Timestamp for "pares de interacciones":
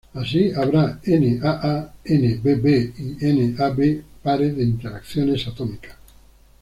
4.23-5.47